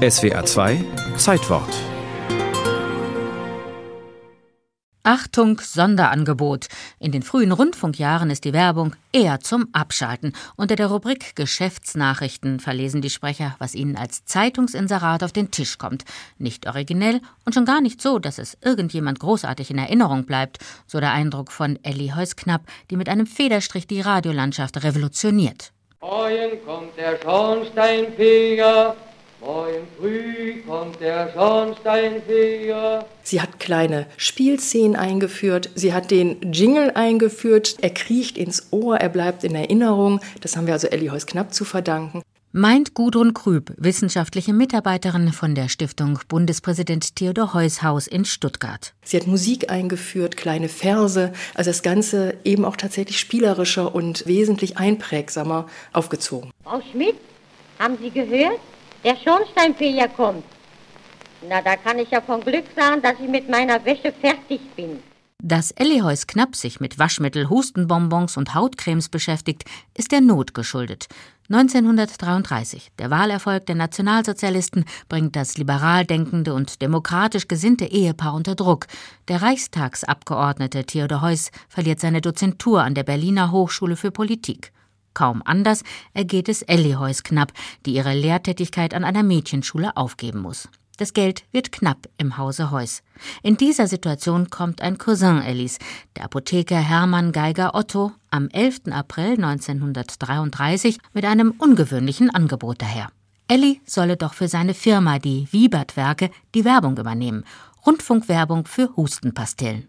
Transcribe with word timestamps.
SWA 0.00 0.46
2 0.46 0.82
Zeitwort 1.18 1.68
Achtung, 5.02 5.60
Sonderangebot. 5.60 6.68
In 6.98 7.12
den 7.12 7.20
frühen 7.22 7.52
Rundfunkjahren 7.52 8.30
ist 8.30 8.46
die 8.46 8.54
Werbung 8.54 8.96
eher 9.12 9.40
zum 9.40 9.68
Abschalten. 9.74 10.32
Unter 10.56 10.76
der 10.76 10.86
Rubrik 10.86 11.36
Geschäftsnachrichten 11.36 12.60
verlesen 12.60 13.02
die 13.02 13.10
Sprecher, 13.10 13.56
was 13.58 13.74
ihnen 13.74 13.96
als 13.96 14.24
Zeitungsinserat 14.24 15.22
auf 15.22 15.32
den 15.32 15.50
Tisch 15.50 15.76
kommt. 15.76 16.06
Nicht 16.38 16.66
originell 16.66 17.20
und 17.44 17.54
schon 17.54 17.66
gar 17.66 17.82
nicht 17.82 18.00
so, 18.00 18.18
dass 18.18 18.38
es 18.38 18.56
irgendjemand 18.64 19.20
großartig 19.20 19.70
in 19.70 19.76
Erinnerung 19.76 20.24
bleibt, 20.24 20.60
so 20.86 20.98
der 20.98 21.12
Eindruck 21.12 21.52
von 21.52 21.78
Elli 21.82 22.14
Heusknapp, 22.16 22.62
die 22.90 22.96
mit 22.96 23.10
einem 23.10 23.26
Federstrich 23.26 23.86
die 23.86 24.00
Radiolandschaft 24.00 24.82
revolutioniert. 24.82 25.72
Morgen 26.00 26.64
kommt 26.64 26.96
der 26.96 27.18
Schornsteinfeger, 27.22 28.96
Morgen 29.40 29.86
früh 29.98 30.60
kommt 30.66 31.00
der 31.00 31.32
Schornsteinfeger. 31.32 33.06
Sie 33.22 33.40
hat 33.40 33.58
kleine 33.58 34.06
Spielszenen 34.18 34.96
eingeführt, 34.96 35.70
sie 35.74 35.94
hat 35.94 36.10
den 36.10 36.52
Jingle 36.52 36.90
eingeführt, 36.90 37.76
er 37.80 37.88
kriecht 37.88 38.36
ins 38.36 38.70
Ohr, 38.70 38.98
er 38.98 39.08
bleibt 39.08 39.42
in 39.42 39.54
Erinnerung. 39.54 40.20
Das 40.42 40.56
haben 40.56 40.66
wir 40.66 40.74
also 40.74 40.88
Elli 40.88 41.06
Heus 41.06 41.24
knapp 41.24 41.54
zu 41.54 41.64
verdanken. 41.64 42.20
Meint 42.52 42.94
Gudrun 42.94 43.32
Krüb, 43.32 43.72
wissenschaftliche 43.78 44.52
Mitarbeiterin 44.52 45.32
von 45.32 45.54
der 45.54 45.68
Stiftung 45.68 46.18
Bundespräsident 46.28 47.16
Theodor 47.16 47.54
Heuss 47.54 47.82
Haus 47.82 48.08
in 48.08 48.26
Stuttgart. 48.26 48.92
Sie 49.04 49.16
hat 49.16 49.26
Musik 49.26 49.70
eingeführt, 49.70 50.36
kleine 50.36 50.68
Verse, 50.68 51.32
also 51.54 51.70
das 51.70 51.82
Ganze 51.82 52.34
eben 52.44 52.66
auch 52.66 52.76
tatsächlich 52.76 53.18
spielerischer 53.18 53.94
und 53.94 54.26
wesentlich 54.26 54.76
einprägsamer 54.76 55.66
aufgezogen. 55.92 56.50
Frau 56.64 56.82
Schmidt, 56.90 57.14
haben 57.78 57.96
Sie 58.02 58.10
gehört? 58.10 58.58
Der 59.04 59.16
Schornsteinfeger 59.16 60.08
kommt. 60.08 60.44
Na, 61.48 61.62
da 61.62 61.76
kann 61.76 61.98
ich 61.98 62.10
ja 62.10 62.20
von 62.20 62.40
Glück 62.42 62.66
sagen, 62.76 63.00
dass 63.00 63.14
ich 63.18 63.28
mit 63.28 63.48
meiner 63.48 63.82
Wäsche 63.84 64.12
fertig 64.12 64.60
bin. 64.76 65.02
Dass 65.42 65.70
Elliheus 65.70 66.26
Knapp 66.26 66.54
sich 66.54 66.80
mit 66.80 66.98
Waschmittel, 66.98 67.48
Hustenbonbons 67.48 68.36
und 68.36 68.54
Hautcremes 68.54 69.08
beschäftigt, 69.08 69.64
ist 69.96 70.12
der 70.12 70.20
Not 70.20 70.52
geschuldet. 70.52 71.08
1933, 71.48 72.92
der 72.98 73.10
Wahlerfolg 73.10 73.64
der 73.64 73.74
Nationalsozialisten, 73.74 74.84
bringt 75.08 75.34
das 75.34 75.56
liberal 75.56 76.04
denkende 76.04 76.52
und 76.52 76.82
demokratisch 76.82 77.48
gesinnte 77.48 77.86
Ehepaar 77.86 78.34
unter 78.34 78.54
Druck. 78.54 78.86
Der 79.28 79.40
Reichstagsabgeordnete 79.40 80.84
Theodor 80.84 81.22
Heuss 81.22 81.50
verliert 81.70 82.00
seine 82.00 82.20
Dozentur 82.20 82.82
an 82.82 82.94
der 82.94 83.04
Berliner 83.04 83.50
Hochschule 83.50 83.96
für 83.96 84.10
Politik. 84.10 84.72
Kaum 85.14 85.42
anders 85.44 85.82
ergeht 86.14 86.48
es 86.48 86.62
Elli 86.62 86.92
Heuss 86.92 87.22
knapp, 87.22 87.52
die 87.86 87.94
ihre 87.94 88.14
Lehrtätigkeit 88.14 88.94
an 88.94 89.04
einer 89.04 89.22
Mädchenschule 89.22 89.96
aufgeben 89.96 90.40
muss. 90.40 90.68
Das 91.00 91.14
Geld 91.14 91.44
wird 91.50 91.72
knapp 91.72 92.10
im 92.18 92.36
Hause 92.36 92.70
Heuss. 92.70 93.02
In 93.42 93.56
dieser 93.56 93.86
Situation 93.86 94.50
kommt 94.50 94.82
ein 94.82 94.98
Cousin 94.98 95.40
Ellis, 95.40 95.78
der 96.14 96.24
Apotheker 96.24 96.76
Hermann 96.76 97.32
Geiger 97.32 97.74
Otto, 97.74 98.12
am 98.30 98.48
11. 98.48 98.92
April 98.92 99.42
1933 99.42 100.98
mit 101.14 101.24
einem 101.24 101.52
ungewöhnlichen 101.52 102.28
Angebot 102.28 102.82
daher. 102.82 103.08
Elli 103.48 103.80
solle 103.86 104.18
doch 104.18 104.34
für 104.34 104.46
seine 104.46 104.74
Firma, 104.74 105.18
die 105.18 105.48
Wiebert-Werke, 105.50 106.30
die 106.54 106.66
Werbung 106.66 106.98
übernehmen. 106.98 107.44
Rundfunkwerbung 107.86 108.66
für 108.66 108.94
Hustenpastillen. 108.94 109.88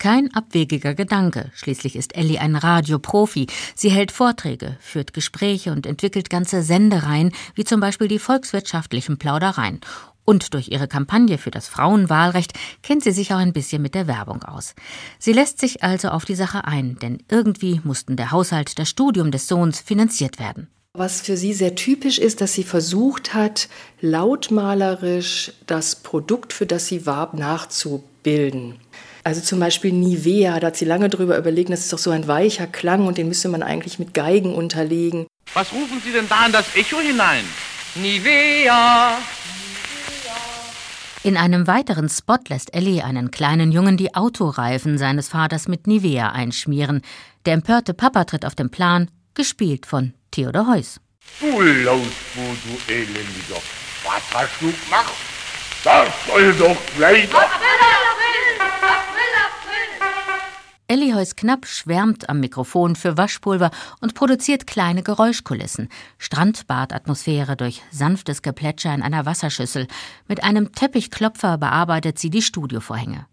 Kein 0.00 0.34
abwegiger 0.34 0.94
Gedanke. 0.94 1.50
Schließlich 1.54 1.94
ist 1.94 2.16
Elli 2.16 2.38
ein 2.38 2.56
Radioprofi. 2.56 3.48
Sie 3.74 3.90
hält 3.90 4.12
Vorträge, 4.12 4.78
führt 4.80 5.12
Gespräche 5.12 5.72
und 5.72 5.84
entwickelt 5.84 6.30
ganze 6.30 6.62
Sendereien, 6.62 7.32
wie 7.54 7.64
zum 7.64 7.80
Beispiel 7.80 8.08
die 8.08 8.18
volkswirtschaftlichen 8.18 9.18
Plaudereien. 9.18 9.80
Und 10.24 10.54
durch 10.54 10.68
ihre 10.68 10.88
Kampagne 10.88 11.36
für 11.36 11.50
das 11.50 11.68
Frauenwahlrecht 11.68 12.54
kennt 12.82 13.04
sie 13.04 13.12
sich 13.12 13.34
auch 13.34 13.36
ein 13.36 13.52
bisschen 13.52 13.82
mit 13.82 13.94
der 13.94 14.06
Werbung 14.06 14.42
aus. 14.42 14.74
Sie 15.18 15.34
lässt 15.34 15.60
sich 15.60 15.82
also 15.82 16.08
auf 16.08 16.24
die 16.24 16.34
Sache 16.34 16.64
ein, 16.64 16.96
denn 17.02 17.22
irgendwie 17.30 17.82
mussten 17.84 18.16
der 18.16 18.30
Haushalt, 18.30 18.78
das 18.78 18.88
Studium 18.88 19.30
des 19.30 19.48
Sohns 19.48 19.80
finanziert 19.80 20.38
werden. 20.38 20.68
Was 20.94 21.20
für 21.20 21.36
sie 21.36 21.52
sehr 21.52 21.74
typisch 21.74 22.18
ist, 22.18 22.40
dass 22.40 22.54
sie 22.54 22.64
versucht 22.64 23.34
hat, 23.34 23.68
lautmalerisch 24.00 25.52
das 25.66 25.94
Produkt, 25.96 26.54
für 26.54 26.64
das 26.64 26.86
sie 26.86 27.04
warb, 27.04 27.34
nachzubilden. 28.20 28.78
Also 29.22 29.42
zum 29.42 29.60
Beispiel 29.60 29.92
Nivea, 29.92 30.58
da 30.60 30.68
hat 30.68 30.76
sie 30.76 30.86
lange 30.86 31.10
drüber 31.10 31.36
überlegt, 31.36 31.70
das 31.70 31.80
ist 31.80 31.92
doch 31.92 31.98
so 31.98 32.10
ein 32.10 32.26
weicher 32.26 32.66
Klang 32.66 33.06
und 33.06 33.18
den 33.18 33.28
müsste 33.28 33.48
man 33.48 33.62
eigentlich 33.62 33.98
mit 33.98 34.14
Geigen 34.14 34.54
unterlegen. 34.54 35.26
Was 35.52 35.72
rufen 35.72 36.00
Sie 36.02 36.12
denn 36.12 36.28
da 36.28 36.46
in 36.46 36.52
das 36.52 36.74
Echo 36.74 37.00
hinein? 37.00 37.44
Nivea! 37.96 39.18
In 41.22 41.36
einem 41.36 41.66
weiteren 41.66 42.08
Spot 42.08 42.38
lässt 42.48 42.74
Ellie 42.74 43.04
einen 43.04 43.30
kleinen 43.30 43.72
Jungen 43.72 43.98
die 43.98 44.14
Autoreifen 44.14 44.96
seines 44.96 45.28
Vaters 45.28 45.68
mit 45.68 45.86
Nivea 45.86 46.30
einschmieren. 46.30 47.02
Der 47.44 47.54
empörte 47.54 47.92
Papa 47.92 48.24
tritt 48.24 48.46
auf 48.46 48.54
den 48.54 48.70
Plan, 48.70 49.10
gespielt 49.34 49.84
von 49.84 50.14
Theodor 50.30 50.66
Heuss. 50.66 50.98
Du 51.40 51.60
Lausbo, 51.60 52.06
du 52.36 52.92
elendiger. 52.92 53.60
Was 54.02 54.22
hast 54.32 54.52
du 54.60 54.72
gemacht? 54.72 55.12
Das 55.84 56.08
soll 56.26 56.54
doch 56.54 56.76
gleich... 56.96 57.28
Elli 60.90 61.12
Heus 61.12 61.36
Knapp 61.36 61.66
schwärmt 61.66 62.28
am 62.28 62.40
Mikrofon 62.40 62.96
für 62.96 63.16
Waschpulver 63.16 63.70
und 64.00 64.14
produziert 64.14 64.66
kleine 64.66 65.04
Geräuschkulissen. 65.04 65.88
Strandbadatmosphäre 66.18 67.54
durch 67.54 67.80
sanftes 67.92 68.42
Geplätscher 68.42 68.92
in 68.92 69.02
einer 69.02 69.24
Wasserschüssel. 69.24 69.86
Mit 70.26 70.42
einem 70.42 70.72
Teppichklopfer 70.72 71.58
bearbeitet 71.58 72.18
sie 72.18 72.28
die 72.28 72.42
Studiovorhänge. 72.42 73.26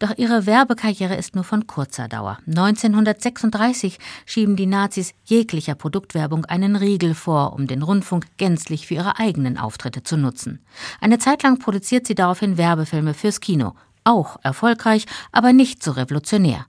Doch 0.00 0.12
ihre 0.16 0.46
Werbekarriere 0.46 1.14
ist 1.14 1.36
nur 1.36 1.44
von 1.44 1.68
kurzer 1.68 2.08
Dauer. 2.08 2.38
1936 2.48 4.00
schieben 4.26 4.56
die 4.56 4.66
Nazis 4.66 5.14
jeglicher 5.22 5.76
Produktwerbung 5.76 6.46
einen 6.46 6.74
Riegel 6.74 7.14
vor, 7.14 7.52
um 7.52 7.68
den 7.68 7.82
Rundfunk 7.82 8.26
gänzlich 8.38 8.88
für 8.88 8.94
ihre 8.94 9.20
eigenen 9.20 9.56
Auftritte 9.56 10.02
zu 10.02 10.16
nutzen. 10.16 10.64
Eine 11.00 11.20
Zeit 11.20 11.44
lang 11.44 11.60
produziert 11.60 12.08
sie 12.08 12.16
daraufhin 12.16 12.58
Werbefilme 12.58 13.14
fürs 13.14 13.38
Kino. 13.38 13.76
Auch 14.02 14.38
erfolgreich, 14.42 15.06
aber 15.30 15.52
nicht 15.52 15.80
so 15.80 15.92
revolutionär. 15.92 16.66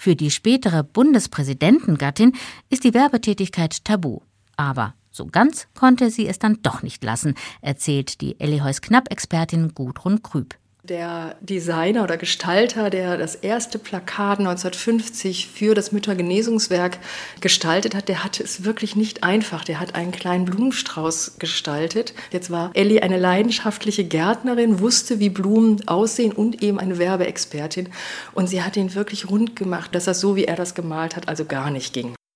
Für 0.00 0.14
die 0.14 0.30
spätere 0.30 0.84
Bundespräsidentengattin 0.84 2.36
ist 2.70 2.84
die 2.84 2.94
Werbetätigkeit 2.94 3.84
tabu. 3.84 4.20
Aber 4.54 4.94
so 5.10 5.26
ganz 5.26 5.66
konnte 5.74 6.12
sie 6.12 6.28
es 6.28 6.38
dann 6.38 6.62
doch 6.62 6.84
nicht 6.84 7.02
lassen, 7.02 7.34
erzählt 7.62 8.20
die 8.20 8.38
Elliheus 8.38 8.80
Knapp-Expertin 8.80 9.74
Gudrun 9.74 10.22
Krüb. 10.22 10.54
Der 10.88 11.36
Designer 11.40 12.02
oder 12.02 12.16
Gestalter, 12.16 12.88
der 12.88 13.18
das 13.18 13.34
erste 13.34 13.78
Plakat 13.78 14.38
1950 14.38 15.46
für 15.46 15.74
das 15.74 15.92
Müttergenesungswerk 15.92 16.98
gestaltet 17.42 17.94
hat, 17.94 18.08
der 18.08 18.24
hatte 18.24 18.42
es 18.42 18.64
wirklich 18.64 18.96
nicht 18.96 19.22
einfach. 19.22 19.64
Der 19.64 19.80
hat 19.80 19.94
einen 19.94 20.12
kleinen 20.12 20.46
Blumenstrauß 20.46 21.36
gestaltet. 21.38 22.14
Jetzt 22.30 22.50
war 22.50 22.70
Ellie 22.72 23.02
eine 23.02 23.18
leidenschaftliche 23.18 24.04
Gärtnerin, 24.04 24.80
wusste, 24.80 25.20
wie 25.20 25.28
Blumen 25.28 25.86
aussehen 25.86 26.32
und 26.32 26.62
eben 26.62 26.80
eine 26.80 26.96
Werbeexpertin. 26.96 27.90
Und 28.32 28.46
sie 28.46 28.62
hat 28.62 28.78
ihn 28.78 28.94
wirklich 28.94 29.28
rund 29.28 29.56
gemacht, 29.56 29.94
dass 29.94 30.06
das 30.06 30.20
so, 30.20 30.36
wie 30.36 30.44
er 30.44 30.56
das 30.56 30.74
gemalt 30.74 31.16
hat, 31.16 31.28
also 31.28 31.44
gar 31.44 31.70
nicht 31.70 31.92
ging. 31.92 32.17